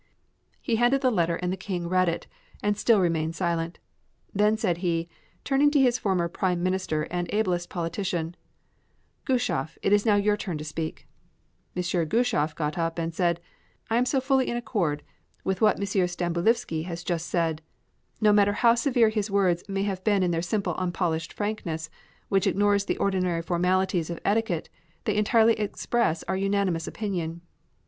He 0.59 0.77
handed 0.77 1.01
the 1.01 1.11
letter 1.11 1.35
and 1.35 1.53
the 1.53 1.55
King 1.55 1.87
read 1.87 2.09
it 2.09 2.25
and 2.63 2.75
still 2.75 2.99
remained 2.99 3.35
silent. 3.35 3.77
Then 4.33 4.53
he 4.53 4.57
said, 4.57 5.07
turning 5.43 5.69
to 5.69 5.79
his 5.79 5.99
former 5.99 6.27
Prime 6.27 6.63
Minister 6.63 7.03
and 7.11 7.31
ablest 7.31 7.69
politician: 7.69 8.35
"Gueshoff, 9.27 9.77
it 9.83 9.93
is 9.93 10.03
now 10.03 10.15
your 10.15 10.35
turn 10.35 10.57
to 10.57 10.63
speak." 10.63 11.07
M. 11.75 11.83
Gueshoff 11.83 12.55
got 12.55 12.79
up 12.79 12.97
and 12.97 13.13
said: 13.13 13.39
"I 13.91 13.99
also 13.99 14.17
am 14.17 14.21
fully 14.23 14.47
in 14.49 14.57
accord 14.57 15.03
with 15.43 15.61
what 15.61 15.77
M. 15.77 15.85
Stambulivski 15.85 16.85
has 16.85 17.03
just 17.03 17.27
said. 17.27 17.61
No 18.19 18.33
matter 18.33 18.53
how 18.53 18.73
severe 18.73 19.09
his 19.09 19.29
words 19.29 19.63
may 19.69 19.83
have 19.83 20.03
been 20.03 20.23
in 20.23 20.31
their 20.31 20.41
simple 20.41 20.73
unpolished 20.79 21.31
frankness, 21.31 21.91
which 22.27 22.47
ignores 22.47 22.85
the 22.85 22.97
ordinary 22.97 23.43
formalities 23.43 24.09
of 24.09 24.17
etiquette, 24.25 24.67
they 25.03 25.15
entirely 25.15 25.53
express 25.59 26.23
our 26.23 26.35
unanimous 26.35 26.87
opinion. 26.87 27.41